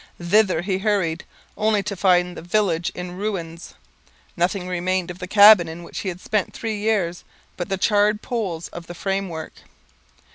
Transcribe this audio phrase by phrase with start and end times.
[0.19, 1.25] Thither he hurried,
[1.55, 3.75] only to find the village in ruins.
[4.35, 7.23] Nothing remained of the cabin in which he had spent three years
[7.55, 9.53] but the charred poles of the framework.